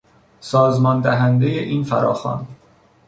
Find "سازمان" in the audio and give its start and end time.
0.39-1.01